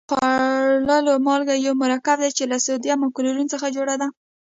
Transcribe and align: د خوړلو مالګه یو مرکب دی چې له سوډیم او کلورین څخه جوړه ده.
د 0.03 0.03
خوړلو 0.07 1.13
مالګه 1.27 1.55
یو 1.65 1.73
مرکب 1.83 2.17
دی 2.23 2.31
چې 2.37 2.43
له 2.51 2.57
سوډیم 2.65 2.99
او 3.05 3.13
کلورین 3.15 3.47
څخه 3.53 3.67
جوړه 3.75 3.95
ده. 4.01 4.07